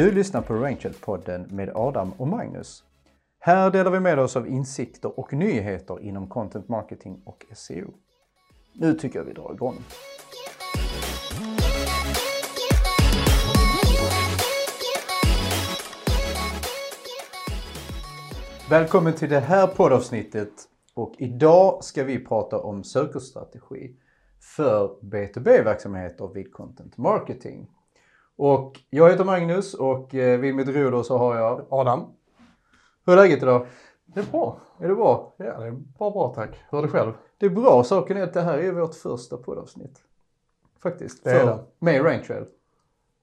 [0.00, 2.84] Du lyssnar på Rangel-podden med Adam och Magnus.
[3.40, 7.94] Här delar vi med oss av insikter och nyheter inom content marketing och SEO.
[8.72, 9.74] Nu tycker jag vi drar igång.
[18.70, 20.52] Välkommen till det här poddavsnittet
[20.94, 23.96] och idag ska vi prata om sökerstrategi
[24.56, 27.68] för B2B-verksamheter vid content marketing.
[28.40, 32.06] Och jag heter Magnus och eh, vid mitt roder så har jag Adam.
[33.06, 33.66] Hur är läget idag?
[34.06, 34.58] Det är bra.
[34.78, 35.34] Är det bra?
[35.36, 36.50] Ja, det är bara bra tack.
[36.70, 37.12] Hur är det själv?
[37.38, 37.84] Det är bra.
[37.84, 39.98] Saken är att det här är vårt första poddavsnitt.
[40.82, 41.24] Faktiskt.
[41.24, 41.58] Det är det.
[41.78, 42.44] Med Raintrail.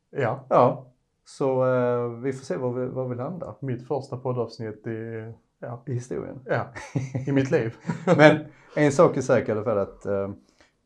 [0.10, 0.86] Ja, Ja.
[1.26, 5.84] Så eh, vi får se var vi, var vi landar mitt första poddavsnitt i, ja,
[5.86, 6.40] i historien.
[6.46, 6.68] ja,
[7.28, 7.76] i mitt liv.
[8.18, 8.46] Men
[8.76, 10.30] en sak är säker i alla fall att eh,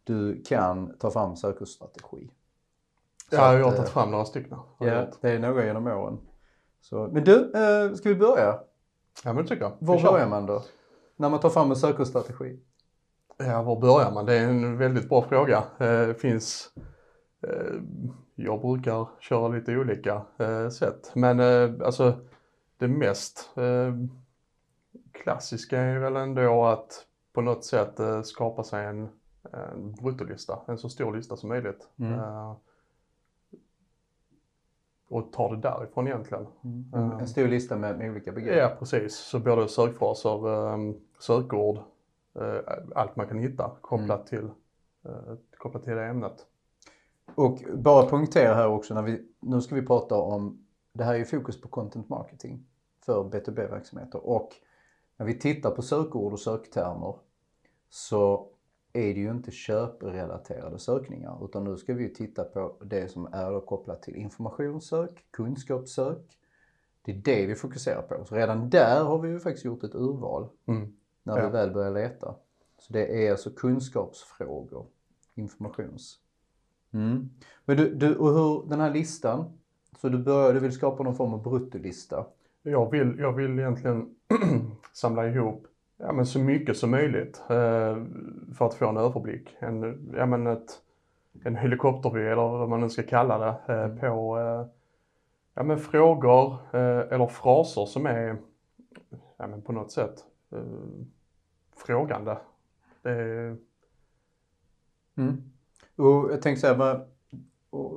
[0.03, 2.31] du kan ta fram sökostrategi.
[3.31, 4.57] Så Ja, jag har tagit fram några stycken.
[4.79, 6.19] Ja, det är några genom åren.
[6.81, 8.59] Så, men du, eh, ska vi börja?
[9.23, 9.73] ja, men det tycker jag.
[9.79, 10.63] Var börjar man då?
[11.15, 12.59] När man tar fram en sökostrategi?
[13.37, 14.25] Ja, var börjar man?
[14.25, 15.63] Det är en väldigt bra fråga.
[15.79, 16.69] Eh, finns,
[17.47, 17.73] eh,
[18.35, 21.11] jag brukar köra lite olika eh, sätt.
[21.15, 22.13] Men eh, alltså
[22.77, 23.95] det mest eh,
[25.11, 29.09] klassiska är väl ändå att på något sätt eh, skapa sig en,
[29.53, 31.87] en bruttolista, en så stor lista som möjligt.
[31.99, 32.19] Mm.
[35.11, 36.47] Eh, och ta det därifrån egentligen.
[36.93, 38.57] En, en stor lista med, med olika begrepp.
[38.57, 39.15] Ja, precis.
[39.15, 41.77] Så både sökfraser, um, sökord,
[42.35, 42.59] eh,
[42.95, 44.49] allt man kan hitta kopplat, till,
[45.05, 46.45] eh, kopplat till det ämnet.
[47.35, 51.17] Och bara poängtera här också, när vi, nu ska vi prata om, det här är
[51.17, 52.65] ju fokus på content marketing
[53.05, 54.49] för B2B-verksamheter och
[55.17, 57.15] när vi tittar på sökord och söktermer
[57.89, 58.47] så
[58.93, 63.65] är det ju inte köprelaterade sökningar utan nu ska vi titta på det som är
[63.65, 66.37] kopplat till informationssök, kunskapssök.
[67.01, 68.25] Det är det vi fokuserar på.
[68.25, 70.93] Så redan där har vi ju faktiskt gjort ett urval Mm.
[71.23, 71.45] när Ja.
[71.45, 72.35] vi väl börjar leta.
[72.77, 74.85] Så det är alltså kunskapsfrågor,
[75.35, 76.19] informations.
[76.91, 77.29] Mm.
[77.65, 79.57] Men du, du, och hur, den här listan,
[80.01, 82.25] så du börjar, du vill skapa någon form av bruttolista.
[82.63, 84.15] Jag, vill, jag vill egentligen
[84.93, 85.67] samla ihop
[86.01, 87.97] ja, men så mycket som möjligt eh,
[88.57, 89.57] för att få en överblick.
[89.59, 90.81] En, ja, men ett,
[91.43, 94.65] en helikoptervy eller vad man nu ska kalla det eh, på eh,
[95.53, 96.57] ja, men frågor
[97.13, 98.37] eller fraser som är
[99.37, 100.25] ja, men på något sätt
[101.75, 102.37] frågande.
[103.01, 103.57] Det är,
[105.17, 105.43] Mm.
[105.95, 107.05] Och jag tänkte så här,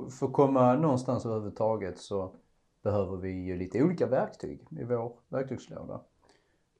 [0.09, 2.35] för att komma någonstans överhuvudtaget så
[2.83, 6.01] behöver vi ju lite olika verktyg i vår verktygslåda.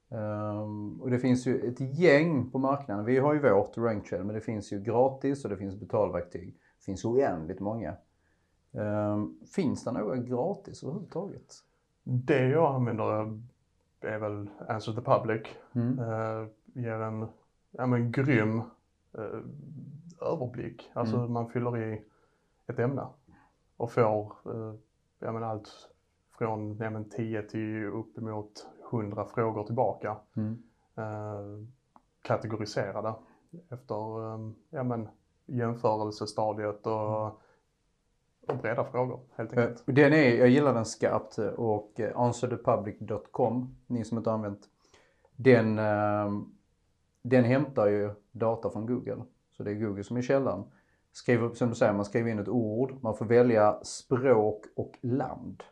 [0.09, 3.05] Ehm, och det finns ju ett gäng på marknaden.
[3.05, 6.57] Vi har ju vårt Ranktrail men det finns ju gratis och det finns betalverktyg.
[6.79, 7.95] Det finns oändligt många.
[8.73, 11.61] Ehm, finns det några gratis överhuvudtaget?
[12.07, 13.39] det jag använder
[14.01, 15.41] är väl Answer the Public.
[15.73, 15.99] Mm.
[15.99, 17.27] eh, ger en
[17.71, 18.59] ja, men, grym
[19.17, 19.39] eh,
[20.21, 20.91] överblick.
[20.93, 21.33] Alltså Mm.
[21.33, 22.01] man fyller i
[22.67, 23.07] ett ämne
[23.77, 24.75] och får eh,
[25.19, 25.89] ja, men, allt
[26.37, 30.17] från ja, men, 10 till uppemot 100 frågor tillbaka.
[30.35, 30.63] Mm.
[30.97, 31.67] Eh,
[32.21, 33.13] kategoriserade
[33.69, 35.09] efter eh, ja, men,
[35.45, 37.25] jämförelsestadiet och,
[38.47, 39.83] och breda frågor helt Eh, enkelt.
[39.85, 44.69] Den är, jag gillar den skarpt och eh, answerthepublic.com, ni som inte använt,
[45.35, 46.31] den, eh,
[47.21, 49.23] den hämtar ju data från Google.
[49.57, 50.71] Så det är Google som är källan.
[51.11, 55.63] Skriver, som du säger, man skriver in ett ord, man får välja språk och land.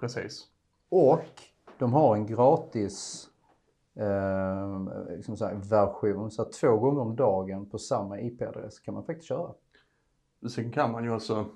[0.00, 0.48] Precis.
[0.88, 1.42] Och
[1.82, 3.26] de har en gratis
[3.94, 9.04] eh, liksom så version, så att två gånger om dagen på samma IP-adress kan man
[9.04, 9.54] faktiskt köra.
[10.50, 11.46] Sen kan man ju också,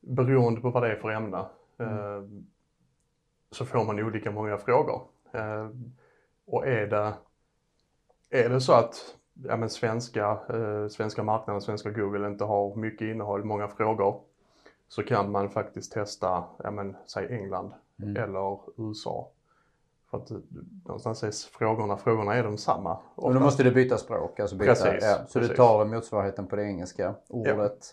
[0.00, 1.38] beroende på vad det är för ämne,
[1.78, 2.22] eh,
[3.50, 5.02] så får man olika många frågor.
[5.32, 5.68] Eh,
[6.46, 7.14] och är det,
[8.30, 13.06] är det så att ja, men svenska, eh, svenska marknaden, svenska Google inte har mycket
[13.06, 14.20] innehåll, många frågor,
[14.88, 19.30] så kan man faktiskt testa, ja men säg England eller USA.
[20.10, 20.36] För att eh,
[20.86, 22.94] någonstans är frågorna, frågorna är de samma.
[22.94, 23.42] Och då oftast.
[23.44, 24.40] måste du byta språk.
[24.40, 25.56] Alltså byta, Precis, ja, så du precis.
[25.56, 27.84] tar motsvarigheten på det engelska ordet.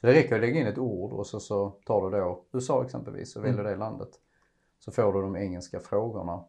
[0.00, 2.84] Så det räcker att lägga in ett ord och så, så tar du då USA
[2.84, 3.72] exempelvis och väljer Mm.
[3.72, 4.08] det landet.
[4.78, 6.44] Så får du de engelska frågorna,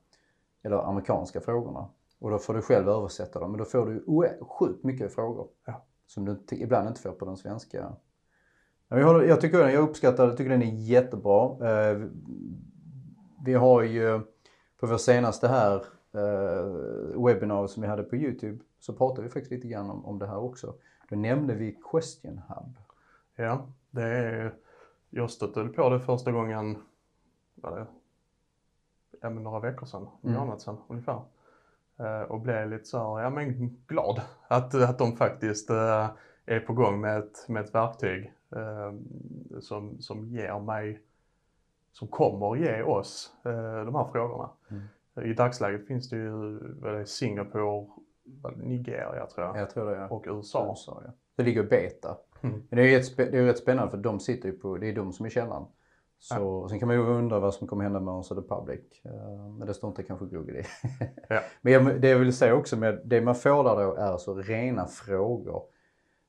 [0.63, 1.89] eller amerikanska frågorna.
[2.19, 3.51] Och då får du själv översätta dem.
[3.51, 4.03] Men då får du
[4.45, 5.47] sjukt mycket frågor.
[5.65, 5.85] Ja.
[6.05, 7.77] Som du ibland inte får på den svenska.
[8.89, 11.57] Ja, Jag, håller, jag, tycker, jag uppskattar jag tycker den är jättebra.
[13.45, 14.19] Vi har ju
[14.79, 15.75] på vår senaste här
[16.11, 20.19] eh, webinar som vi hade på Youtube så pratade vi faktiskt lite grann om, om
[20.19, 20.73] det här också.
[21.09, 22.77] Då nämnde vi Question Hub.
[23.35, 24.53] Ja, det är,
[25.09, 26.77] jag stötte på det första gången
[27.55, 27.85] var det,
[29.21, 30.41] ja, men några veckor sedan, en Mm.
[30.41, 31.21] månad sedan ungefär.
[31.99, 36.09] Eh, och blev lite så här, ja men glad att, att de faktiskt eh,
[36.45, 38.93] är på gång med ett, med ett verktyg eh,
[39.59, 41.01] som, som ger mig,
[41.97, 44.49] som kommer ge oss eh, de här frågorna.
[44.71, 45.31] Mm.
[45.31, 47.87] I dagsläget finns det ju det, Singapore,
[48.55, 50.69] Nigeria tror jag, Jag tror det är och USA.
[50.69, 51.01] USA.
[51.05, 51.11] Ja.
[51.35, 52.17] Det ligger beta.
[52.41, 52.63] Mm.
[52.69, 54.95] Men det är ju det är rätt spännande för de sitter ju på, det är
[54.95, 55.65] de som är källan.
[56.19, 59.01] Så, Sen kan man ju undra vad som kommer hända med Answer the Public.
[59.05, 60.63] Eh, Men det står inte kanske Google i.
[61.29, 61.41] Ja.
[61.61, 64.87] Men det jag vill säga också med det man får där då är så rena
[64.87, 65.63] frågor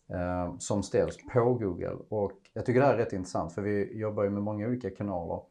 [0.08, 1.96] eh, som ställs på Google.
[2.08, 4.90] Och jag tycker det här är rätt intressant för vi jobbar ju med många olika
[4.90, 5.43] kanaler.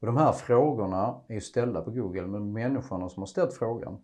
[0.00, 3.98] Och de här frågorna är ju ställda på Google men människorna som har ställt frågan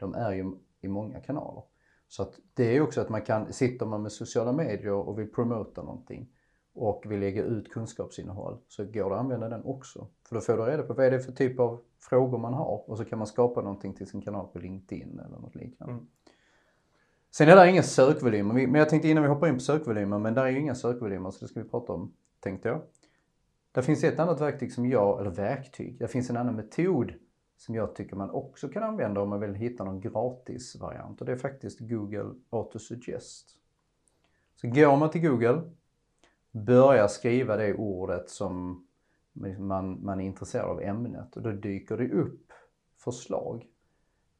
[0.00, 1.62] de är ju i många kanaler.
[2.08, 5.18] Så att det är ju också att man kan, sitter man med sociala medier och
[5.18, 6.28] vill promota någonting
[6.74, 10.06] och vill lägga ut kunskapsinnehåll så går det att använda den också.
[10.28, 12.90] För då får du reda på vad är det för typ av frågor man har
[12.90, 15.92] och så kan man skapa någonting till sin kanal på LinkedIn eller något liknande.
[15.92, 16.06] Mm.
[17.30, 20.34] Sen är det inga sökvolymer, men jag tänkte innan vi hoppar in på sökvolymer, men
[20.34, 22.82] där är ju inga sökvolymer så det ska vi prata om, tänkte jag.
[23.72, 27.12] Det finns ett annat verktyg som jag, eller verktyg, det finns en annan metod
[27.56, 31.32] som jag tycker man också kan använda om man vill hitta någon gratisvariant och det
[31.32, 33.48] är faktiskt Google Autosuggest.
[34.54, 35.62] Så går man till Google,
[36.50, 38.86] börjar skriva det ordet som
[39.58, 42.52] man, man är intresserad av ämnet och då dyker det upp
[42.96, 43.66] förslag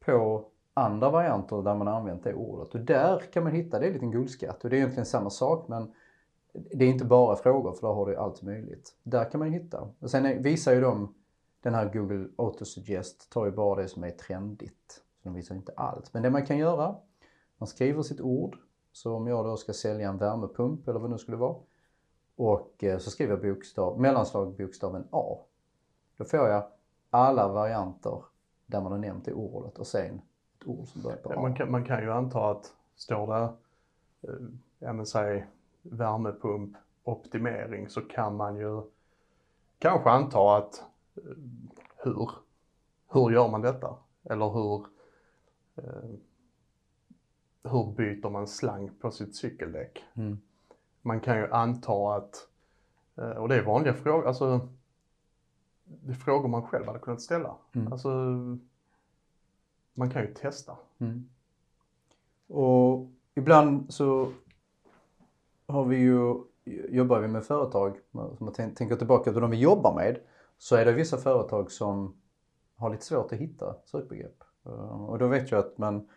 [0.01, 0.47] på
[0.81, 2.75] andra varianter där man har använt det ordet.
[2.75, 5.31] Och där kan man hitta, det är en liten guldskatt och det är egentligen samma
[5.31, 5.93] sak men
[6.53, 8.95] det är inte bara frågor för där har du allt möjligt.
[9.03, 9.89] Där kan man hitta.
[9.99, 11.15] Och sen visar ju de,
[11.63, 15.03] den här Google Autosuggest tar ju bara det som är trendigt.
[15.23, 16.15] Så de visar inte allt.
[16.15, 16.97] Men det man kan göra,
[17.59, 18.57] man skriver sitt ord.
[18.93, 21.57] Så om jag då ska sälja en värmepump eller vad det nu skulle vara.
[22.37, 25.39] Och eh, så skriver jag bokstav, mellanslag bokstaven A.
[26.17, 26.65] Då får jag
[27.11, 28.25] alla varianter
[28.67, 30.21] där man har nämnt det ordet och sen
[30.61, 31.41] ett ord som börjar på A.
[31.41, 33.53] Man kan, man kan ju anta att står det,
[34.29, 34.47] eh,
[34.79, 35.47] ja men säg
[35.83, 38.83] värmepump optimering så kan man ju
[39.79, 40.85] kanske anta att
[41.17, 41.23] eh,
[41.97, 42.31] hur,
[43.09, 43.97] hur gör man detta?
[44.25, 44.87] Eller hur,
[45.77, 46.11] eh,
[47.63, 50.05] hur byter man slang på sitt cykeldäck?
[50.15, 50.39] Mm.
[51.03, 52.49] Man kan ju anta att,
[53.15, 54.69] och det är vanliga frågor, alltså
[55.85, 57.55] det är frågor man själv hade kunnat ställa.
[57.73, 57.93] Mm.
[57.93, 58.11] Alltså
[60.01, 60.77] man kan ju testa.
[60.99, 61.29] Mm.
[62.49, 64.33] Och ibland så
[65.67, 66.35] har vi ju,
[66.89, 70.19] jobbar vi med företag, som man tän- tänker tillbaka till de vi jobbar med,
[70.59, 72.21] så är det vissa företag som
[72.77, 74.37] har lite svårt att hitta sökbegrepp.
[74.67, 76.09] Eh, Och då vet jag att man,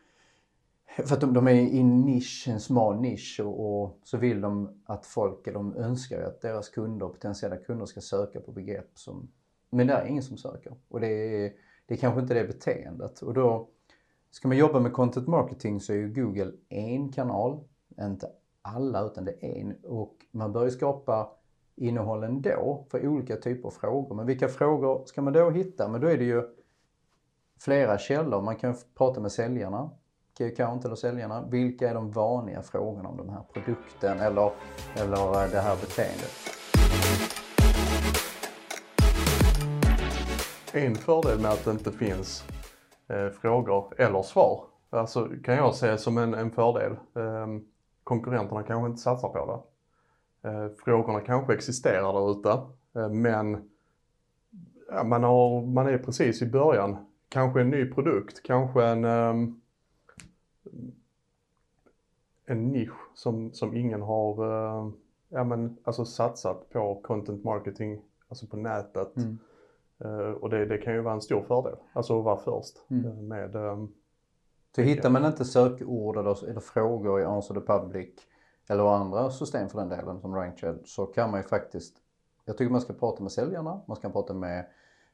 [1.05, 4.41] för att de, de är i en nisch, en smal nisch och, och så vill
[4.41, 8.89] de att folk, eller de önskar att deras kunder, potentiella kunder ska söka på begrepp
[8.93, 9.31] som,
[9.69, 10.73] men det är ingen som söker.
[10.87, 11.53] Och det är,
[11.85, 13.21] det är kanske inte det beteendet.
[13.21, 13.69] Och då,
[14.33, 17.63] Ska man jobba med content marketing så är ju Google en kanal,
[18.01, 18.27] inte
[18.61, 19.75] alla utan det är en.
[19.83, 21.29] Och man bör ju skapa
[21.75, 24.15] innehåll ändå för olika typer av frågor.
[24.15, 25.87] Men vilka frågor ska man då hitta?
[25.87, 26.43] Men då är det ju
[27.59, 28.41] flera källor.
[28.41, 29.89] Man kan prata med säljarna,
[30.37, 31.47] key account eller säljarna.
[31.47, 34.51] Vilka är de vanliga frågorna om den här produkten eller,
[34.95, 36.31] eller eh, det här beteendet?
[40.73, 42.43] En fördel med att det inte finns
[43.13, 46.91] eh, frågor eller svar, alltså kan jag se som en, en fördel.
[46.91, 47.47] Eh,
[48.03, 50.49] konkurrenterna kanske inte satsar på det.
[50.49, 52.49] Eh, frågorna kanske existerar där ute,
[52.99, 53.69] eh, men
[54.89, 56.97] ja, man, har, man är precis i början.
[57.29, 59.61] Kanske en ny produkt, kanske en, ehm,
[62.45, 64.91] en nisch som, som ingen har eh,
[65.29, 69.17] ja, men, alltså satsat på content marketing, alltså på nätet.
[69.17, 69.37] Mm.
[70.03, 73.05] Eh, och det, det kan ju vara en stor fördel, alltså att vara först Mm.
[73.05, 73.93] eh, med ehm,
[74.75, 78.09] Så hittar man inte sökord eller, eller frågor i Answer the Public
[78.69, 81.95] eller andra system för den delen som Rankshed så kan man ju faktiskt,
[82.45, 84.65] jag tycker man ska prata med säljarna, man ska prata med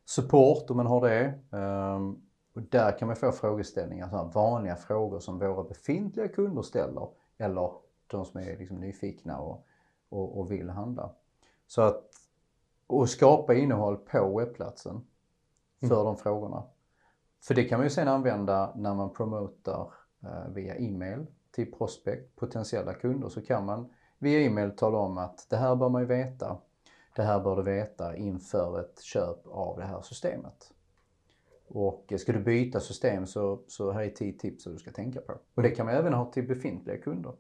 [0.06, 1.34] support om man har det.
[1.58, 2.22] Ehm,
[2.54, 7.72] och där kan man få frågeställningar, sådana vanliga frågor som våra befintliga kunder ställer eller
[8.08, 9.66] de som är liksom nyfikna och,
[10.10, 11.10] och, och vill handla.
[11.68, 12.04] Så att,
[12.90, 15.02] och skapa innehåll på webbplatsen
[15.80, 16.64] för de frågorna.
[17.42, 19.94] För det kan man ju sen använda när man promotar
[20.24, 25.48] eh, via e-mail till prospect, potentiella kunder, så kan man via e-mail tala om att
[25.50, 26.58] det här bör man ju veta.
[27.16, 30.72] Det här bör du veta inför ett köp av det här systemet.
[31.68, 35.22] Och ska du byta system så, så här är 10 tips som du ska tänka
[35.22, 35.34] på.
[35.56, 37.34] Och det kan man även ha till befintliga kunder.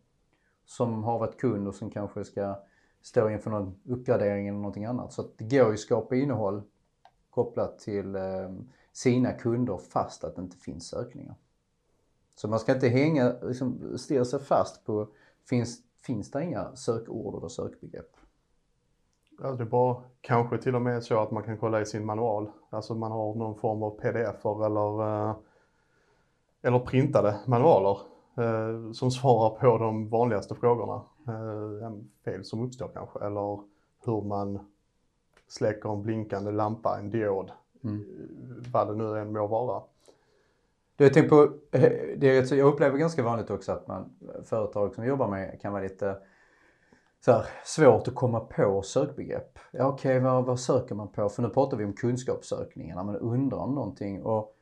[0.66, 2.56] Som har varit kund och som kanske ska
[3.02, 5.14] står inför någon uppgradering eller någonting annat.
[5.14, 6.62] Så att det går ju att skapa innehåll
[7.30, 8.50] kopplat till eh,
[8.92, 11.36] sina kunder fast att det inte finns sökningar.
[12.36, 15.08] Så man ska inte hänga, liksom, stirra sig fast på,
[15.50, 18.12] finns, finns det inga sökord eller sökbegrepp?
[19.42, 22.06] Ja, det är bara kanske till och med så att man kan kolla i sin
[22.06, 22.52] manual.
[22.70, 25.36] Alltså man har någon form av pdf eller, eh,
[26.62, 27.98] eller printade manualer
[28.40, 31.02] eh, som svarar på de vanligaste frågorna.
[31.28, 33.60] Eh, en fel som uppstår kanske eller
[34.06, 34.60] hur man
[35.48, 37.52] släcker en blinkande lampa, en diod,
[37.84, 38.06] mm.
[38.74, 39.84] vad det nu än må vara.
[40.98, 41.54] Jag, tänker på,
[42.18, 44.10] det är, jag upplever ganska vanligt också att man,
[44.44, 46.18] företag som jobbar med kan vara lite
[47.26, 49.60] så här, svårt att komma på sökbegrepp.
[49.72, 51.30] Ja okej, okay, vad, vad söker man på?
[51.30, 54.24] För nu pratar vi om kunskapssökningarna, man undrar om någonting.
[54.24, 54.56] Och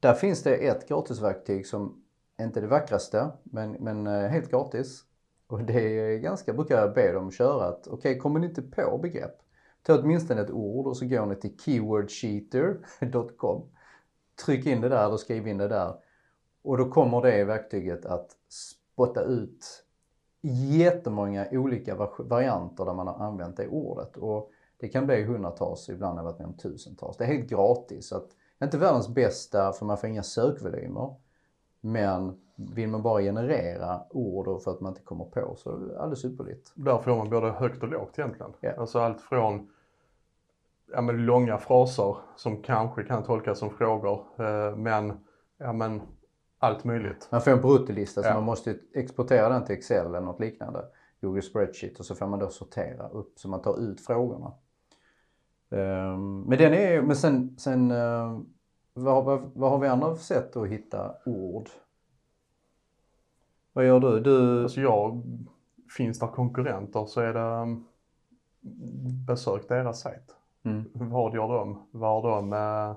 [0.00, 2.02] där finns det ett gratisverktyg som
[2.40, 5.04] inte det vackraste, men, men eh, helt gratis.
[5.46, 8.62] Och det är ganska, brukar jag be dem köra att, okej okay, kommer ni inte
[8.62, 9.36] på begrepp?
[9.82, 13.62] Ta åtminstone ett ord och så går ni till keywordcheater.com.
[14.44, 15.94] Tryck in det där och skriv in det där.
[16.62, 19.84] Och då kommer det verktyget att spotta ut
[20.78, 24.16] jättemånga olika varianter där man har använt det ordet.
[24.16, 27.16] Och det kan bli hundratals, ibland har jag varit med om tusentals.
[27.16, 28.08] Det är helt gratis.
[28.08, 31.14] Så att, det är inte världens bästa för man får inga sökvolymer.
[31.86, 36.00] Men vill man bara generera ord för att man inte kommer på så är det
[36.00, 36.72] alldeles ypperligt.
[36.74, 38.52] Där får man både högt och lågt egentligen.
[38.62, 38.80] Yeah.
[38.80, 39.70] Alltså allt från
[40.92, 45.12] ja, men långa fraser som kanske kan tolkas som frågor eh, men,
[45.58, 46.02] ja, men
[46.58, 47.28] allt möjligt.
[47.30, 48.28] Man får en bruttolista ja.
[48.28, 50.84] så man måste exportera den till Excel eller något liknande.
[51.20, 54.52] Google Spreadsheet och så får man då sortera upp så man tar ut frågorna.
[55.68, 58.40] Um, men den är men sen, sen uh,
[58.96, 61.68] vad, vad, vad, har vi andra för sätt att hitta ord?
[63.72, 64.20] Vad gör du?
[64.20, 64.62] du...
[64.62, 65.22] Alltså jag,
[65.96, 67.86] finns det konkurrenter så är det um,
[69.26, 70.36] besök deras sajt.
[70.62, 70.84] Mm.
[70.92, 71.86] Vad gör de?
[71.90, 72.96] Vad har de uh,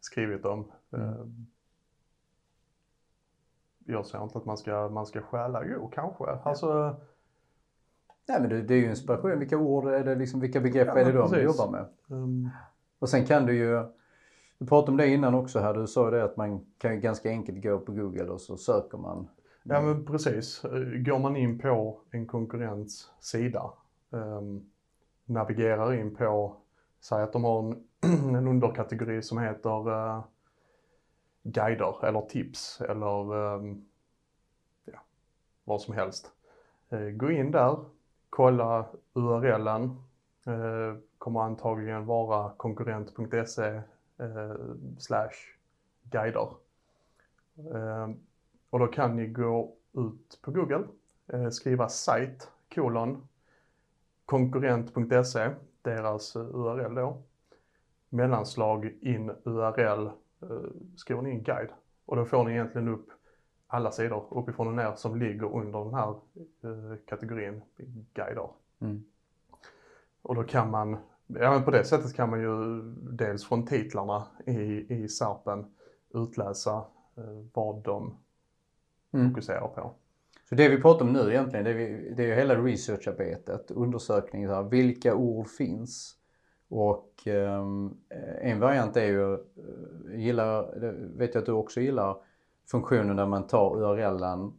[0.00, 0.72] skrivit om?
[0.92, 1.08] Mm.
[1.08, 1.26] Uh,
[3.86, 6.24] jag säger inte att man ska, man ska stjäla, jo kanske.
[6.24, 6.96] Alltså,
[8.28, 9.38] Nej men det, det är ju inspiration.
[9.38, 11.86] Vilka ord är det liksom, vilka begrepp ja, är det de du jobbar med?
[12.08, 12.50] Um...
[12.98, 13.84] Och sen kan du ju,
[14.58, 17.62] du pratade om det innan också här, du sa det att man kan ganska enkelt
[17.62, 19.28] gå på Google och så söker man.
[19.62, 20.62] Ja men precis.
[21.06, 23.70] Går man in på en konkurrents sida,
[24.10, 24.70] um,
[25.24, 26.56] navigerar in på,
[27.00, 27.84] säg att de har en,
[28.36, 30.24] en underkategori som heter uh,
[31.42, 33.84] guider eller tips eller um,
[34.84, 34.98] ja,
[35.64, 36.30] vad som helst.
[36.92, 37.76] Uh, gå in där,
[38.30, 39.82] kolla URLen,
[40.46, 43.80] uh, eh, kommer antagligen vara konkurrent.se
[44.98, 45.34] slash
[46.02, 46.48] guider.
[47.74, 48.16] Ehm,
[48.70, 50.84] och då kan ni gå ut på Google,
[51.50, 53.28] skriva site kolon
[54.26, 55.50] konkurrent.se,
[55.82, 57.22] deras URL då,
[58.08, 60.10] mellanslag in URL
[60.42, 61.70] Eh, skriver ni in guide
[62.06, 63.10] och då får ni egentligen upp
[63.66, 66.08] alla sidor uppifrån och ner som ligger under den här
[66.62, 67.62] eh, kategorin
[68.14, 68.50] guider.
[68.78, 69.04] Mm.
[70.22, 70.96] Och då kan man,
[71.26, 72.82] ja men på det sättet kan man ju
[73.16, 75.66] dels från titlarna i, i SARPen
[76.14, 76.84] utläsa
[77.16, 78.18] eh, vad de
[79.12, 79.28] mm.
[79.28, 79.92] fokuserar på.
[80.48, 84.68] Så det vi pratar om nu egentligen, det är, vi, det är hela researcharbetet, undersökningen,
[84.68, 86.16] vilka ord finns?
[86.68, 87.96] Och um,
[88.40, 89.38] en variant är ju, uh,
[90.14, 90.80] gillar,
[91.18, 92.16] vet jag att du också gillar,
[92.70, 94.52] funktionen där man tar URLen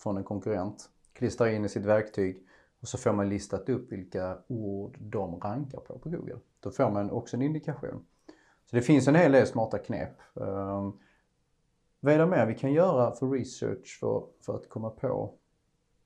[0.00, 2.47] från en konkurrent, klistrar in i sitt verktyg
[2.80, 6.38] och så får man listat upp vilka ord de rankar på på Google.
[6.60, 8.04] Då får man också en indikation.
[8.64, 10.20] Så det finns en hel del smarta knep.
[10.34, 10.98] Um,
[12.00, 15.34] vad är det mer vi kan göra för research för, för att komma på?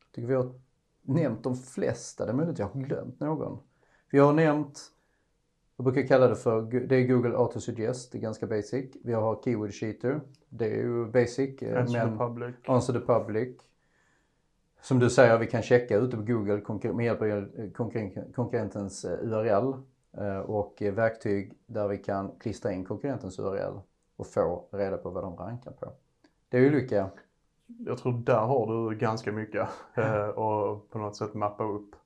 [0.01, 0.55] Jag tycker vi har
[1.03, 3.59] nämnt de flesta, det är möjligt att jag har glömt någon.
[4.11, 4.93] Vi har nämnt
[5.77, 8.91] jag brukar kalla det för, det är Google Autosuggest, det är ganska basic.
[9.05, 11.63] Vi har Keyword Cheater, det är ju basic.
[11.63, 12.55] Eh, Answer men, the public.
[12.67, 13.57] Answer the public.
[14.83, 16.63] Som du säger, vi kan checka ute på Google
[16.93, 17.71] med hjälp av
[18.35, 19.75] konkurrentens eh, URL
[20.19, 23.81] eh, och verktyg där vi kan klistra in konkurrentens URL
[24.17, 25.93] och få reda på vad de rankar på.
[26.49, 27.11] Det är ju olika.
[27.67, 29.69] Jag tror där har du ganska mycket
[30.35, 31.97] och på något sätt mappa upp.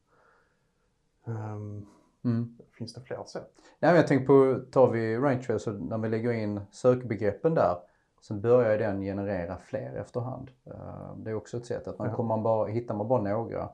[1.25, 1.87] Um,
[2.27, 2.57] Mm.
[2.79, 3.53] Finns det fler sätt?
[3.79, 7.77] Nej, men jag tänker på, tar vi så när vi lägger in sökbegreppen där
[8.21, 10.51] så börjar den generera fler efterhand.
[10.67, 13.69] Uh, det är också ett sätt att man, kommer man bara, hittar man bara några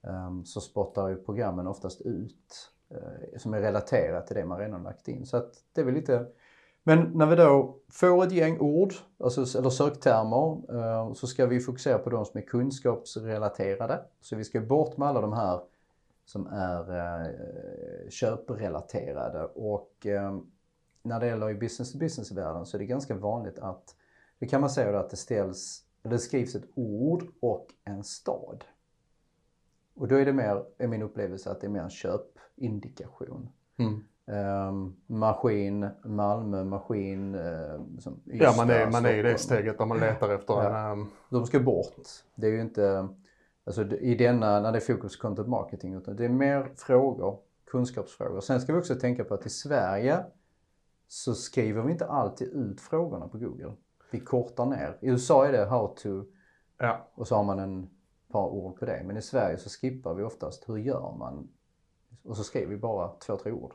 [0.00, 4.82] um, så spottar ju programmen oftast ut uh, som är relaterat till det man redan
[4.82, 5.26] lagt in.
[5.26, 6.26] Så att det är väl lite
[6.88, 11.60] men när vi då får ett gäng ord, alltså, eller söktermer, uh, så ska vi
[11.60, 14.00] fokusera på de som är kunskapsrelaterade.
[14.20, 15.60] Så vi ska bort med alla de här
[16.26, 20.38] som är eh, köprelaterade och eh,
[21.06, 23.94] när det gäller i business to business-världen så är det ganska vanligt att,
[24.38, 28.64] det kan man säga att det ställs, det skrivs ett ord och en stad.
[29.94, 33.48] Och då är det mer, är min upplevelse att det är mer en köpindikation.
[33.76, 34.04] Mm.
[34.68, 37.34] Um, maskin, Malmö, maskin.
[37.34, 40.54] Uh, som Ja, man är, Ystad, man är i det steget där man letar efter
[40.54, 40.78] Ja.
[40.78, 41.00] en...
[41.00, 42.08] ehm, De ska bort.
[42.34, 43.08] Det är ju inte,
[43.64, 47.38] alltså i denna, när det är fokus på content marketing, utan det är mer frågor,
[47.66, 48.40] kunskapsfrågor.
[48.40, 50.24] Sen ska vi också tänka på att i Sverige
[51.08, 53.72] så skriver vi inte alltid ut frågorna på Google.
[54.10, 54.98] Vi kortar ner.
[55.00, 56.24] I USA är det how to
[56.78, 57.90] ja, och så har man en
[58.32, 59.02] par ord på det.
[59.04, 61.48] Men i Sverige så skippar vi oftast hur gör man?
[62.22, 63.72] Och så skriver vi bara två, tre ord.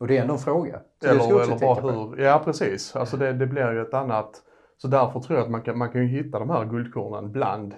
[0.00, 0.80] Och det är ändå en fråga.
[1.00, 2.96] Så eller, eller bara hur, ja precis.
[2.96, 4.42] Alltså det, det blir ju ett annat,
[4.76, 7.74] så därför tror jag att man kan, man kan ju hitta de här guldkornen bland,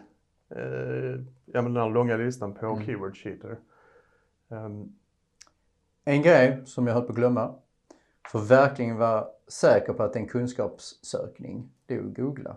[0.51, 0.61] eh,
[1.45, 2.85] ja men den här långa listan på Mm.
[2.87, 3.59] keyword cheater.
[4.51, 4.93] Ehm,
[6.05, 7.55] En grej som jag höll på att glömma.
[8.31, 12.57] För att verkligen vara säker på att det är en kunskapssökning, det är att googla.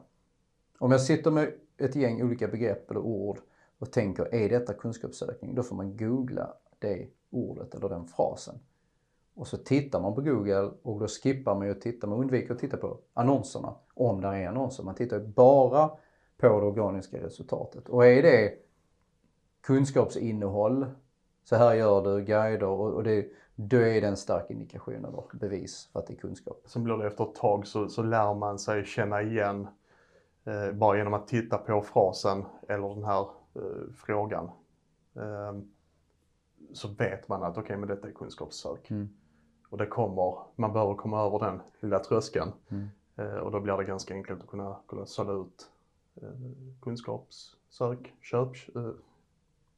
[0.78, 3.40] Om jag sitter med ett gäng olika begrepp eller ord
[3.80, 5.56] och tänker, är detta kunskapssökning?
[5.56, 8.60] Då får man googla det ordet eller den frasen.
[9.36, 12.54] Och så tittar man på Google och då skippar man ju att titta, man undviker
[12.54, 14.84] att titta på annonserna om där är annonser.
[14.84, 15.88] Man tittar ju bara
[16.38, 17.90] på det organiska resultatet.
[17.90, 18.54] Och är det
[19.62, 20.86] kunskapsinnehåll,
[21.44, 23.26] så här gör du, guider och det,
[23.62, 26.62] då är det en stark indikation eller bevis för att det är kunskap.
[26.66, 29.68] Sen blir det efter ett tag så, så lär man sig känna igen
[30.44, 33.22] eh, bara genom att titta på frasen eller den här
[33.56, 34.52] eh, frågan.
[35.16, 35.72] Ehm,
[36.74, 38.90] så vet man att okej, men detta är kunskapssök.
[38.90, 39.10] Mm.
[39.70, 42.52] Och det kommer, man behöver komma över den lilla tröskeln.
[42.70, 42.90] Mm.
[43.16, 45.70] Eh, och då blir det ganska enkelt att kunna, kunna sålla ut
[46.22, 46.30] eh,
[46.82, 48.50] kunskapssök, köp,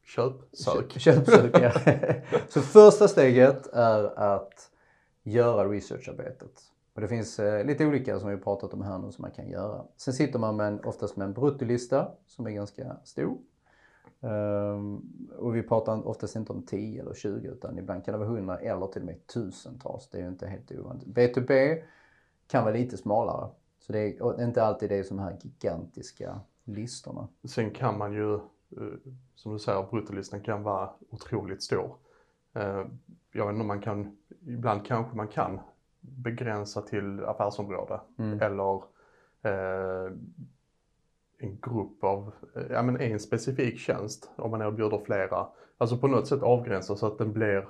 [0.04, 1.00] köpsök.
[1.00, 1.72] Köpsök, ja.
[2.50, 4.70] Så första steget är att
[5.24, 6.62] göra researcharbetet.
[6.94, 9.50] Och det finns eh, lite olika som vi pratat om här nu som man kan
[9.50, 9.86] göra.
[9.98, 13.38] Sen sitter man med en, oftast med en bruttolista som är ganska stor.
[14.22, 15.02] Ehm,
[15.38, 18.60] och vi pratar oftast inte om 10 eller 20 utan ibland kan det vara 100
[18.60, 20.10] eller till och med tusentals.
[20.10, 21.08] Det är ju inte helt ovanligt.
[21.08, 21.82] B2B
[22.48, 23.50] kan vara lite smalare.
[23.80, 27.28] Så det är inte alltid det som här gigantiska listorna.
[27.44, 28.40] Sen kan man ju,
[29.36, 31.96] som du säger, bruttolistan kan vara otroligt stor.
[32.54, 32.86] Eh,
[33.32, 35.60] Jag vet inte om man kan, ibland kanske man kan
[36.00, 38.42] begränsa till affärsområde Mm.
[38.42, 38.84] eller
[39.44, 40.12] eh,
[41.38, 45.48] en grupp av, eh, ja men en specifik tjänst om man erbjuder flera.
[45.78, 47.68] Alltså på något sätt avgränsa så att den blir,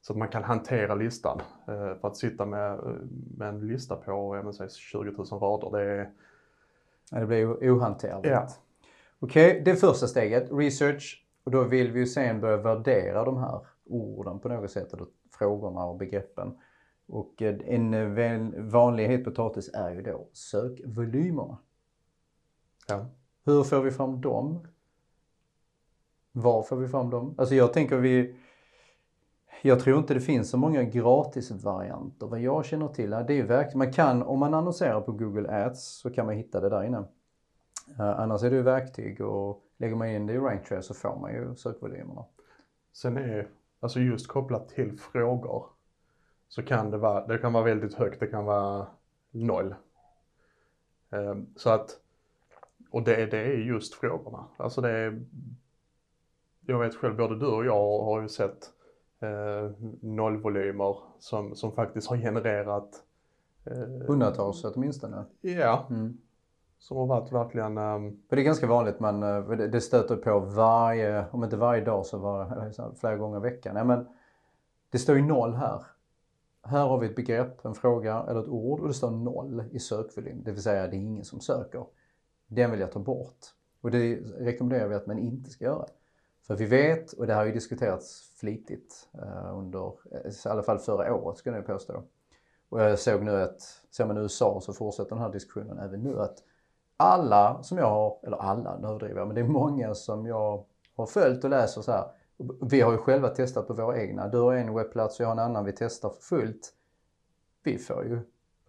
[0.00, 1.40] så att man kan hantera listan.
[1.68, 2.78] Eh, För att sitta med, eh,
[3.36, 6.10] med en lista på, jag men, säg 20 000 rader, det är,
[7.10, 8.26] Ja, det blir ju ohanterligt.
[8.28, 8.48] Ja.
[9.18, 11.26] Okej, det är första steget, research.
[11.44, 15.06] Och då vill vi ju sen börja värdera de här orden på något sätt, eller
[15.38, 16.58] frågorna och begreppen.
[17.06, 21.58] Och eh, en vanlig het potatis är ju då sökvolymerna.
[22.88, 23.06] ja.
[23.44, 24.66] Hur får vi fram dem?
[26.32, 27.34] Var får vi fram dem?
[27.38, 28.36] Alltså jag tänker vi...
[29.62, 32.26] Jag tror inte det finns så många gratisvarianter.
[32.26, 35.98] Vad jag känner till det är verkligen, man kan, om man annonserar på Google Ads
[36.00, 37.04] så kan man hitta det där inne.
[37.98, 41.16] Eh, annars är det ju verktyg och lägger man in det i Ranktrace så får
[41.16, 42.24] man ju sökvolymerna.
[42.92, 43.48] Sen är,
[43.80, 45.66] alltså just kopplat till frågor,
[46.48, 48.86] så kan det vara, det kan vara väldigt högt, det kan vara
[49.30, 49.74] noll.
[51.10, 52.00] Ehm, så att,
[52.90, 54.44] och det, det är just frågorna.
[54.56, 55.24] Alltså det är,
[56.66, 58.70] jag vet själv, både du och jag har ju sett
[59.20, 59.70] eh,
[60.00, 63.04] nollvolymer som, som faktiskt har genererat,
[63.64, 65.24] eh, Hundratals åtminstone.
[65.40, 66.18] ja, Mm
[66.78, 70.40] som har varit verkligen, ehm, För det är ganska vanligt, men eh, det stöter på
[70.40, 73.76] varje, om inte varje dag så var, flera gånger i veckan.
[73.76, 74.06] Ja, men
[74.90, 75.86] det står ju noll här.
[76.62, 79.78] Här har vi ett begrepp, en fråga eller ett ord och det står noll i
[79.78, 80.42] sökvolym.
[80.44, 81.86] Det vill säga det är ingen som söker.
[82.46, 83.38] Den vill jag ta bort.
[83.80, 85.86] Och det rekommenderar vi att man inte ska göra.
[86.46, 90.78] För vi vet, och det har ju diskuterats flitigt eh, under, eh, i alla fall
[90.78, 92.02] förra året skulle jag påstå.
[92.68, 93.60] Och jag såg nu att,
[93.90, 96.42] ser man USA så fortsätter den här diskussionen även nu att
[96.96, 100.64] alla som jag har, eller alla, nu överdriver jag, men det är många som jag
[100.96, 102.04] har följt och läser så här.
[102.70, 104.28] Vi har ju själva testat på våra egna.
[104.28, 106.72] Du har en webbplats och jag har en annan vi testar för fullt.
[107.62, 108.20] Vi får ju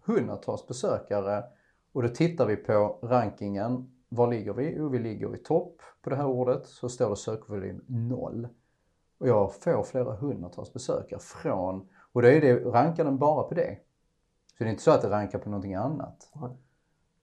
[0.04, 1.44] hundratals besökare
[1.92, 3.92] och då tittar vi på rankingen.
[4.08, 4.74] Var ligger vi?
[4.76, 6.66] Jo, vi ligger i topp på det här ordet.
[6.66, 8.48] Så står det sökvolym 0.
[9.18, 13.54] Och jag får flera hundratals besökare från, och då är det, rankar den bara på
[13.54, 13.78] det.
[14.58, 16.30] Så det är inte så att det rankar på någonting annat.
[16.34, 16.50] Nej.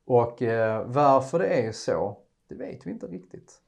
[0.06, 3.62] Och eh, varför det är så, det vet vi inte riktigt.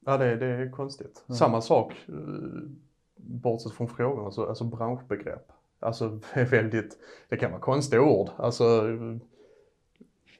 [0.00, 1.24] Ja, det, det är konstigt.
[1.28, 1.36] Mm.
[1.36, 2.14] Samma sak, eh,
[3.16, 5.52] bortsett från frågorna, alltså, alltså branschbegrepp.
[5.80, 8.30] Alltså väldigt, det kan vara konstiga ord.
[8.36, 8.84] Alltså,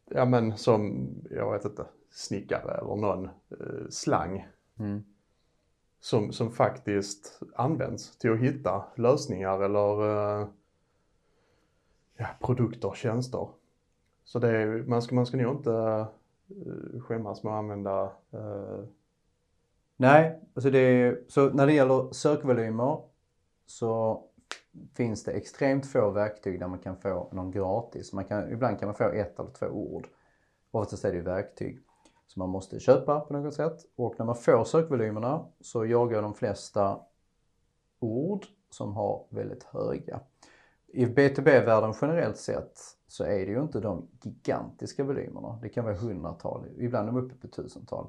[0.08, 4.46] ja men som, jag vet inte, snickare eller någon eh, slang
[4.78, 5.04] Mm.
[6.00, 10.02] som, som faktiskt används till att hitta lösningar eller
[10.40, 10.48] eh,
[12.16, 13.48] ja, produkter tjänster.
[14.32, 15.72] Så det är, man, ska, man ska nog inte
[16.48, 18.84] eh, skämmas med att använda eh,
[19.96, 23.00] Nej, alltså det är, så när det gäller sökvolymer
[23.66, 24.22] så
[24.94, 28.12] finns det extremt få verktyg där man kan få någon gratis.
[28.12, 30.08] Man kan, ibland kan man få ett eller två ord.
[30.70, 31.80] Oftast är det ju verktyg
[32.26, 33.78] som man måste köpa på något sätt.
[33.96, 37.00] Och när man får sökvolymerna så jagar de flesta
[38.00, 40.20] ord som har väldigt höga.
[40.94, 45.58] I B2B-världen generellt sett så är det ju inte de gigantiska volymerna.
[45.62, 48.06] Det kan vara hundratal, ibland är de uppe på tusental.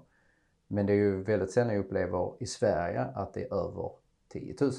[0.67, 3.91] Men det är ju väldigt sällan jag upplever i Sverige att det är över
[4.27, 4.71] 10 000.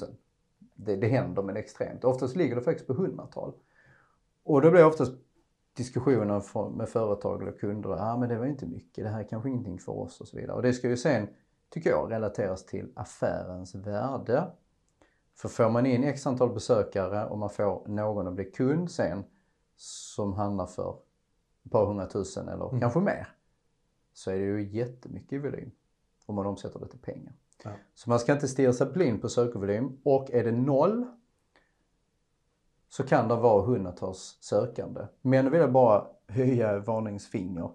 [0.75, 2.03] Det, det händer men extremt.
[2.03, 3.53] Oftast ligger det faktiskt på hundratal.
[4.43, 5.13] Och då blir oftast
[5.73, 6.41] diskussionen
[6.77, 9.49] med företag eller kunder, ja ah, men det var inte mycket, det här är kanske
[9.49, 10.55] ingenting för oss och så vidare.
[10.55, 11.27] Och det ska ju sen,
[11.69, 14.47] tycker jag, relateras till affärens värde.
[15.35, 19.23] För får man in x antal besökare och man får någon att bli kund sen
[19.75, 20.97] som handlar för
[21.65, 22.79] ett par hundratusen eller Mm.
[22.81, 23.27] kanske mer
[24.13, 25.71] så är det ju jättemycket i volym
[26.25, 27.33] om man omsätter det till pengar.
[27.63, 27.69] Ja.
[27.93, 31.05] Så man ska inte stirra sig blind på sökvolym och är det noll
[32.89, 35.01] så kan det vara hundratals sökande.
[35.21, 37.71] Men då vill jag bara höja varningsfinger.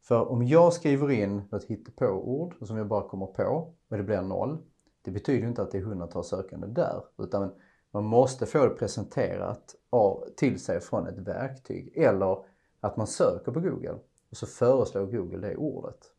[0.00, 4.22] För om jag skriver in något hittepå-ord som jag bara kommer på och det blir
[4.22, 4.58] noll.
[5.02, 7.04] Det betyder ju inte att det är hundratals sökande där.
[7.18, 7.52] Utan
[7.90, 11.92] man måste få det presenterat av, till sig från ett verktyg.
[11.96, 12.44] Eller
[12.80, 13.98] att man söker på Google
[14.30, 16.12] och så föreslår Google det ordet.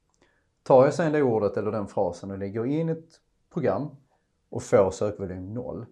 [0.64, 3.20] Tar jag sen det ordet eller den frasen och lägger in ett
[3.54, 3.90] program
[4.50, 5.86] och får sökvolym 0.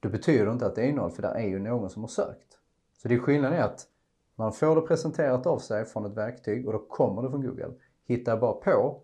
[0.00, 2.08] Då betyder det inte att det är 0 för där är ju någon som har
[2.08, 2.58] sökt.
[3.02, 3.86] Så det är skillnaden är att
[4.34, 7.72] man får det presenterat av sig från ett verktyg och då kommer det från Google.
[8.04, 9.02] Hittar jag bara på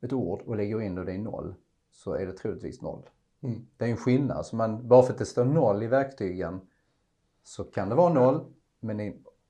[0.00, 1.54] ett ord och lägger in det och det är 0
[1.96, 3.02] så är det troligtvis noll.
[3.40, 3.66] Mm.
[3.76, 4.46] Det är en skillnad.
[4.46, 6.60] Så man, bara för att det står noll i verktygen
[7.42, 8.44] så kan det vara noll.
[8.80, 9.00] Men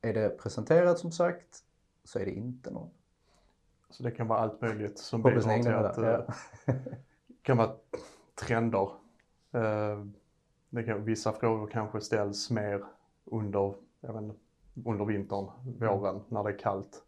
[0.00, 1.62] är det presenterat som sagt
[2.04, 2.88] så är det inte noll.
[3.90, 6.24] Så det kan vara allt möjligt som bidrar till att värld,
[6.66, 6.74] eh, ja.
[7.42, 7.72] kan vara
[8.34, 8.90] trender.
[9.52, 10.04] Eh,
[10.70, 12.84] det kan, vissa frågor kanske ställs mer
[13.24, 14.34] under, inte,
[14.84, 17.02] under vintern, våren när det är kallt.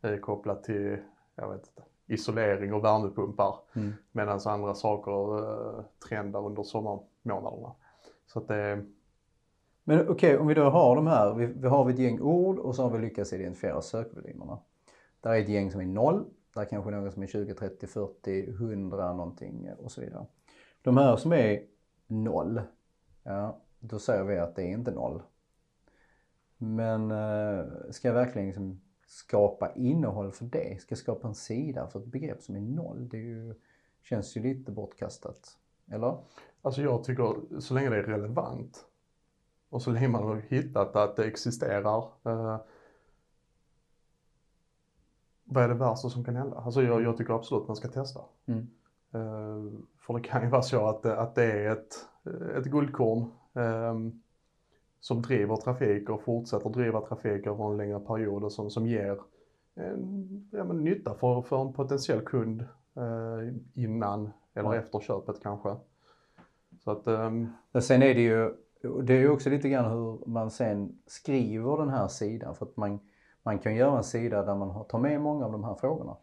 [0.00, 0.98] Eh, kopplat till,
[1.34, 3.54] jag vet inte, isolering och värmepumpar.
[3.72, 3.92] Mm.
[4.12, 7.74] Medan andra saker eh, trendar under sommarmånaderna.
[8.26, 8.84] Så att det,
[9.84, 12.74] Men okej, om vi då har de här, vi, vi har ett gäng ord och
[12.74, 14.58] så har vi lyckats identifiera sökvolymerna.
[15.20, 17.86] Där är ett gäng som är noll, där är kanske någon som är 20, 30,
[17.86, 20.26] 40, 100 någonting och så vidare.
[20.82, 21.62] De här som är
[22.06, 22.60] noll,
[23.22, 25.22] ja, då säger vi att det är inte noll.
[26.58, 28.80] Men eh, ska jag verkligen liksom
[29.12, 30.80] skapa innehåll för det?
[30.80, 33.08] Ska skapa en sida för ett begrepp som är noll?
[33.08, 33.54] Det är ju,
[34.02, 35.58] känns ju lite bortkastat.
[35.90, 36.18] Eller?
[36.62, 38.86] Alltså jag tycker så länge det är relevant
[39.68, 42.04] och så länge man har hittat att det existerar.
[42.24, 42.56] Eh,
[45.44, 46.56] vad är det värsta som kan hända?
[46.56, 48.20] Alltså jag, jag tycker absolut man ska testa.
[48.46, 48.70] Mm.
[49.12, 52.08] Eh, för det kan ju vara så att, att det är ett,
[52.56, 53.94] ett guldkorn eh,
[55.02, 59.18] som driver trafik och fortsätter driva trafik över en längre period och som, som ger
[59.74, 62.60] en, ja, men nytta för, för en potentiell kund
[62.96, 64.76] eh, innan eller Ja.
[64.76, 65.76] efter köpet kanske.
[66.84, 67.06] Så att,
[67.72, 68.54] Och sen är det ju,
[69.02, 72.54] det är ju också lite grann hur man sen skriver den här sidan.
[72.54, 73.00] För att man,
[73.42, 76.16] man kan göra en sida där man tar med många av de här frågorna.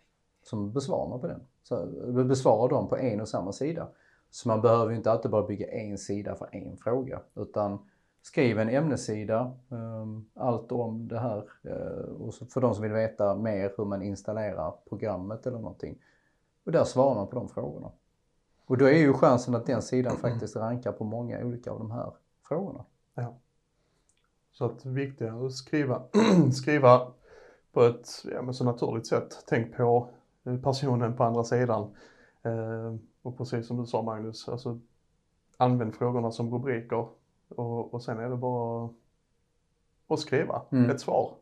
[0.43, 1.41] Som besvarar man på den.
[1.63, 1.85] Så
[2.23, 3.87] besvarar dem på en och samma sida.
[4.29, 7.19] Så man behöver ju inte alltid bara bygga en sida för en fråga.
[7.35, 7.79] Utan
[8.21, 11.43] skriv en ämnessida, um, allt om det här.
[11.63, 15.97] eh, och för de som vill veta mer hur man installerar programmet eller någonting.
[16.65, 17.91] Och där svarar man på de frågorna.
[18.65, 21.91] Och då är ju chansen att den sidan faktiskt rankar på många olika av de
[21.91, 22.11] här
[22.47, 22.85] frågorna.
[23.15, 23.35] Ja.
[24.51, 26.01] Så att viktigare att skriva,
[26.53, 27.11] skriva
[27.71, 29.43] på ett ja, men så naturligt sätt.
[29.47, 30.09] Tänk på
[30.43, 31.95] eh, personen på andra sidan.
[32.43, 34.79] Eh, och precis som du sa Magnus, alltså,
[35.57, 37.07] använd frågorna som rubriker
[37.49, 38.89] och, och sen är det bara
[40.09, 40.89] att skriva Mm.
[40.89, 41.33] ett svar.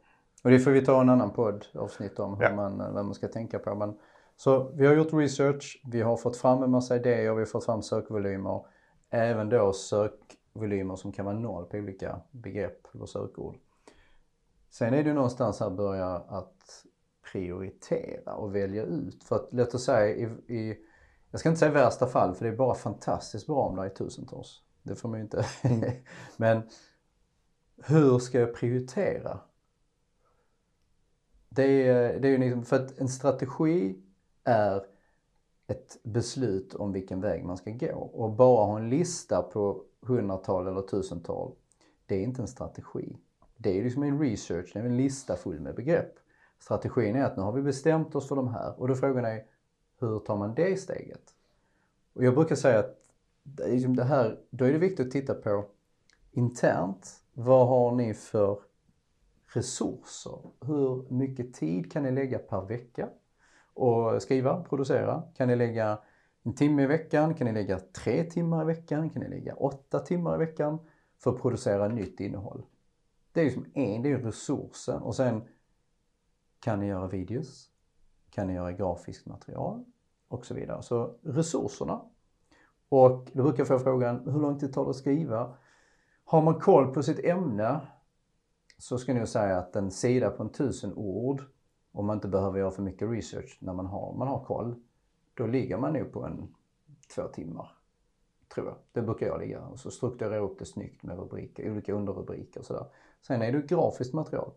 [0.43, 2.56] Och det får vi ta en annan podd avsnitt om hur Ja.
[2.56, 3.76] man, vad man ska tänka på.
[3.76, 3.98] Men,
[4.36, 7.65] så vi har gjort research, vi har fått fram en massa idéer, vi har fått
[7.65, 8.65] fram sökvolymer.
[9.10, 13.56] Även då sökvolymer som kan vara noll på olika begrepp eller sökord.
[14.70, 16.84] Sen är det någonstans här börja att
[17.32, 19.24] prioritera och välja ut.
[19.24, 20.24] För att låt oss säga i,
[20.56, 20.78] i,
[21.32, 23.89] jag ska inte säga värsta fall för det är bara fantastiskt bra om det är
[23.89, 24.62] tusentals.
[24.88, 25.45] Det får man ju inte.
[26.38, 26.62] Men
[27.84, 29.39] hur ska jag prioritera?
[31.50, 34.02] Det är, det är ju liksom, för att en strategi
[34.43, 34.86] är
[35.67, 37.95] ett beslut om vilken väg man ska gå.
[37.95, 41.56] Och bara ha en lista på hundratal eller tusental,
[42.06, 43.17] det är inte en strategi.
[43.58, 46.13] Det är liksom en research, det är en lista full med begrepp.
[46.60, 49.43] Strategin är att nu har vi bestämt oss för de här och då frågan är
[50.00, 51.34] hur tar man det steget?
[52.13, 53.07] Och jag brukar säga att
[53.55, 55.65] liksom det här, då är det viktigt att titta på
[56.31, 58.60] internt, vad har ni för
[59.53, 60.39] resurser?
[60.62, 63.10] Hur mycket tid kan ni lägga per vecka
[63.73, 65.23] och skriva, producera?
[65.36, 65.99] Kan ni lägga
[66.43, 67.33] en timme i veckan?
[67.33, 69.10] Kan ni lägga tre timmar i veckan?
[69.10, 70.79] Kan ni lägga åtta timmar i veckan
[71.17, 72.65] för att producera nytt innehåll?
[73.31, 75.43] Det är ju som en, det är resursen och sen
[76.60, 77.69] kan ni göra videos?
[78.29, 79.86] Kan ni göra grafiskt material?
[80.27, 80.83] Och så vidare.
[80.83, 82.01] Så resurserna.
[82.89, 85.56] Och då brukar jag få frågan, hur lång tid tar det att skriva?
[86.23, 87.82] Har man koll på sitt ämne
[88.78, 91.41] så skulle jag säga att en sida på en tusen ord,
[91.91, 94.76] om man inte behöver göra för mycket research när man har, man har koll,
[95.34, 96.56] då ligger man nog på en
[97.15, 97.71] två timmar.
[98.54, 98.76] Tror jag.
[98.91, 99.62] Det brukar jag ligga.
[99.62, 102.86] Och så strukturerar jag upp det snyggt med rubriker, olika underrubriker och sådär.
[103.21, 104.52] Sen är det grafiskt material.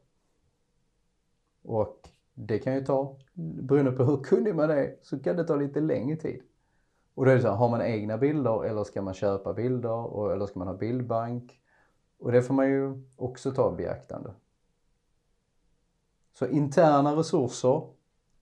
[1.62, 5.56] Och det kan ju ta, beroende på hur kunnig man är, så kan det ta
[5.56, 6.42] lite längre tid.
[7.14, 10.14] Och då är det så här, har man egna bilder eller ska man köpa bilder
[10.14, 11.60] och, eller ska man ha bildbank?
[12.18, 14.30] Och det får man ju också ta i beaktande.
[16.32, 17.82] Så interna resurser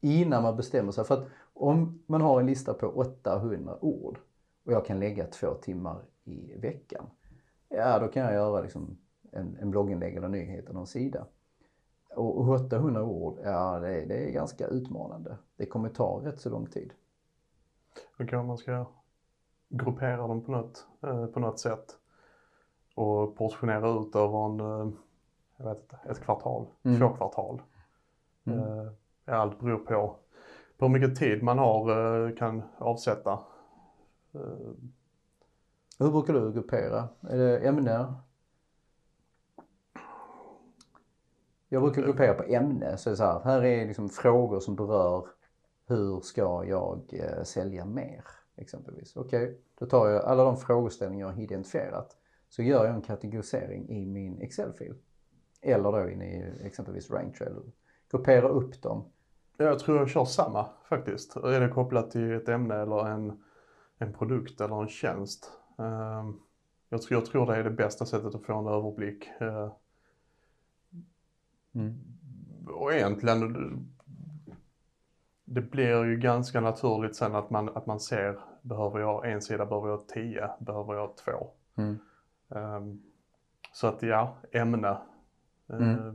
[0.01, 1.05] innan man bestämmer sig.
[1.05, 4.19] För att om man har en lista på 800 ord
[4.65, 7.07] och jag kan lägga två timmar i veckan.
[7.69, 8.99] Ja, då kan jag göra liksom
[9.33, 11.27] en, en blogginlägg eller nyhet eller någon sida.
[12.15, 15.37] Och 800 ord, ja det, det är ganska utmanande.
[15.57, 16.93] Det kommer ta rätt så lång tid.
[18.17, 18.87] Då kanske man ska
[19.69, 21.97] gruppera dem på något, eh, på något sätt
[22.95, 24.93] och portionera ut över en, eh,
[25.57, 26.99] jag vet inte, ett kvartal, mm.
[26.99, 27.63] två kvartal.
[28.45, 28.59] Mm.
[28.59, 28.93] Eh,
[29.41, 30.17] allt beror på,
[30.79, 33.39] på hur mycket tid man har, kan avsätta.
[35.99, 37.09] Hur brukar du gruppera?
[37.21, 38.15] Är det ämne?
[41.69, 42.97] Jag brukar gruppera på ämne.
[42.97, 45.27] Så, så här, här är liksom frågor som berör
[45.89, 48.25] hur ska jag eh, sälja mer?
[48.57, 49.17] Exempelvis.
[49.17, 52.17] Okej, okay, då tar jag alla de frågeställningar jag har identifierat.
[52.49, 54.95] Så gör jag en kategorisering i min Excel-fil.
[55.63, 57.73] Eller då inne i exempelvis Ranktrail.
[58.11, 59.05] Gruppera upp dem.
[59.57, 61.37] Jag tror jag kör samma faktiskt.
[61.37, 63.43] Är det kopplat till ett ämne eller en,
[63.99, 65.53] en produkt eller en tjänst.
[65.77, 66.41] Um,
[66.89, 69.29] jag, tror, jag tror det är det bästa sättet att få en överblick.
[69.43, 69.73] Uh,
[71.75, 71.99] mm.
[72.67, 73.98] Och egentligen
[75.51, 79.67] det blir ju ganska naturligt sen att man, att man ser, behöver jag en sida,
[79.67, 81.51] behöver jag tio, behöver jag två.
[81.77, 81.99] Mm.
[82.49, 83.03] Um,
[83.73, 84.99] så att ja, ämne.
[85.69, 85.99] Mm.
[85.99, 86.15] Uh,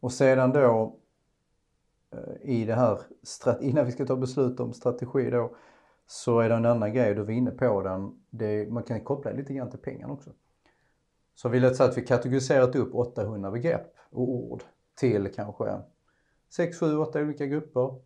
[0.00, 0.96] och sedan då
[2.14, 2.98] uh, i det här,
[3.60, 5.56] innan vi ska ta beslut om strategi då,
[6.06, 9.30] så är det en annan grej, du var inne på den, det, man kan koppla
[9.30, 10.30] lite grann till pengarna också.
[11.34, 14.62] Så vi lät säga att vi kategoriserat upp 800 begrepp och ord
[14.94, 15.78] till kanske
[16.52, 18.00] 6, 7, 8 olika grupper.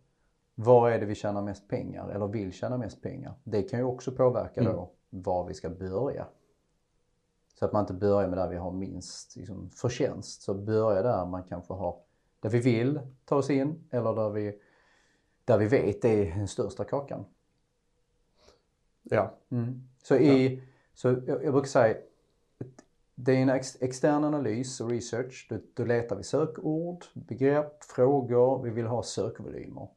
[0.55, 3.33] Var är det vi tjänar mest pengar eller vill tjäna mest pengar?
[3.43, 4.73] Det kan ju också påverka mm.
[4.73, 6.27] då var vi ska börja.
[7.59, 10.41] Så att man inte börjar med där vi har minst liksom, förtjänst.
[10.41, 11.99] Så börja där man kanske har,
[12.39, 14.59] där vi vill ta oss in eller där vi,
[15.45, 17.25] där vi vet är den största kakan.
[19.03, 19.37] Ja.
[19.49, 19.87] Mm.
[20.03, 21.97] Så, i, så jag, jag brukar säga
[23.19, 25.47] det är en ex extern analys och research.
[25.49, 29.87] Då, då letar vi sökord, begrepp, frågor, vi vill ha sökvolymer.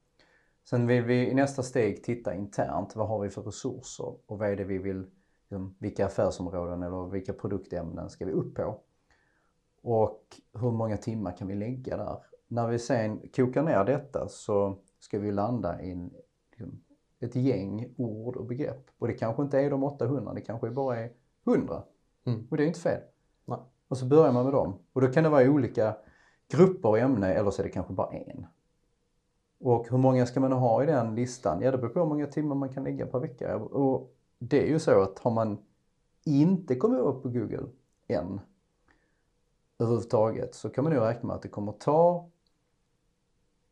[0.64, 4.48] Sen vill vi i nästa steg titta internt, vad har vi för resurser och vad
[4.48, 5.06] är det vi vill,
[5.40, 8.80] liksom, vilka affärsområden eller vilka produktämnen ska vi upp på?
[9.82, 12.18] Och hur många timmar kan vi lägga där?
[12.48, 16.10] När vi sen kokar ner detta så ska vi landa i en,
[16.50, 16.80] liksom,
[17.20, 18.90] ett gäng ord och begrepp.
[18.98, 21.12] Och det kanske inte är de 800, det kanske bara är
[21.46, 21.82] 100.
[22.24, 22.46] Mm.
[22.50, 23.00] Och det är inte fel.
[23.90, 24.78] Och så börjar man med dem.
[24.92, 25.96] Och då kan det vara olika
[26.48, 28.46] grupper och ämne eller så är det kanske bara en.
[29.60, 31.62] Och hur många ska man ha i den listan?
[31.62, 33.56] Ja, det beror på hur många timmar man kan lägga per vecka.
[33.56, 35.58] Och det är ju så att har man
[36.24, 37.66] inte kommit upp på Google
[38.08, 38.40] än
[39.78, 42.30] överhuvudtaget så kan man nog räkna med att det kommer ta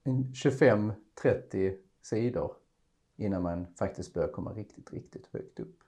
[0.05, 2.53] 25-30 sidor
[3.17, 5.79] innan man faktiskt börjar komma riktigt, riktigt högt upp.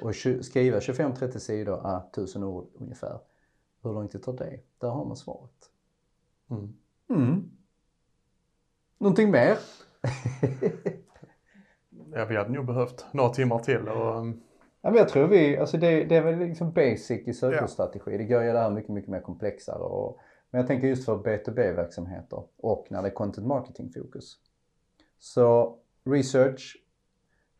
[0.00, 3.18] Och skriva 25-30 sidor, är 1000 ord ungefär.
[3.84, 4.60] Hur lång tid tar det?
[4.78, 5.70] Där har man svaret.
[6.50, 6.76] Mm.
[7.10, 7.50] Mm.
[8.98, 9.58] Någonting mer?
[12.16, 14.42] Ja, vi hade nog behövt några timmar till och um,
[14.84, 18.18] Ja, men jag tror vi, alltså det, det är väl liksom basic i sökordsstrategi.
[18.18, 19.78] Det gör ju det här mycket, mycket mer komplexare.
[19.82, 20.18] Och,
[20.50, 24.36] men jag tänker just för B2B-verksamheter och när det är content marketing-fokus.
[25.18, 26.76] Så research,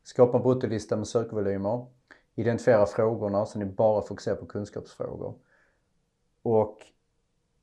[0.02, 1.86] skapa en bruttolista med sökvolymer,
[2.34, 5.34] identifiera frågorna så ni bara fokuserar på kunskapsfrågor.
[6.44, 6.78] Och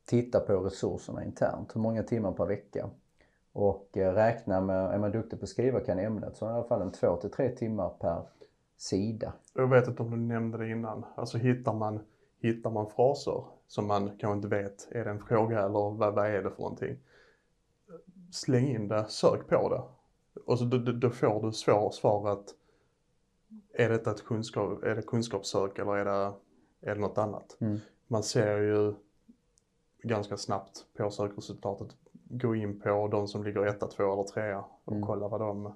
[0.05, 1.75] titta på resurserna internt.
[1.75, 2.89] Hur många timmar per vecka?
[3.53, 6.63] Och eh, räkna med, är man duktig på att skriva kan ämnet så i alla
[6.63, 8.21] fall en två till tre timmar per
[8.77, 9.33] sida.
[9.53, 11.05] Jag vet inte om du nämnde det innan.
[11.15, 11.99] Alltså hittar man,
[12.39, 16.25] hittar man fraser som man kanske inte vet, är det en fråga eller vad, vad
[16.25, 16.97] är det för någonting?
[18.31, 19.81] Släng in det, sök på det.
[20.45, 22.45] Och så då, då får du svar, svaret,
[23.73, 26.33] är det ett kunskap, är det kunskapssök eller är det,
[26.81, 27.57] är det något annat?
[27.59, 27.79] Mm.
[28.11, 28.93] Man ser ju
[30.03, 31.87] ganska snabbt på sökresultatet,
[32.29, 35.07] gå in på de som ligger etta, två eller trea och Mm.
[35.07, 35.73] kolla vad de,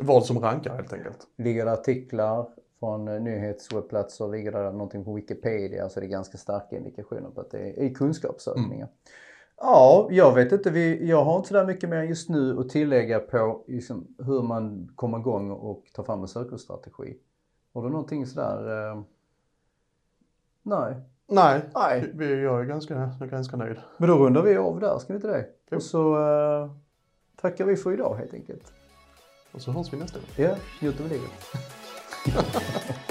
[0.00, 1.26] vad som rankar helt enkelt.
[1.36, 2.48] Ligger det artiklar
[2.78, 7.50] från nyhetswebbplatser, ligger det någonting på Wikipedia så det är ganska starka indikationer på att
[7.50, 8.88] det är, kunskapssökningar.
[9.56, 13.18] Ja, jag vet inte, vi, jag har inte sådär mycket mer just nu att tillägga
[13.20, 17.18] på liksom, hur man kommer igång och tar fram en sökordsstrategi.
[17.74, 18.90] Har du någonting sådär?
[18.90, 19.02] Eh...
[20.68, 20.96] Nej.
[21.28, 22.10] Nej, Nej.
[22.14, 23.76] vi, jag är ganska, jag är ganska nöjd.
[23.96, 25.46] Men då rundar vi av där, ska vi inte det?
[25.70, 25.76] Jo.
[25.76, 26.70] Och så eh,
[27.40, 28.72] tackar vi för idag helt enkelt.
[29.52, 30.28] Och så hörs vi nästa gång.
[30.36, 31.30] Ja, njut av livet.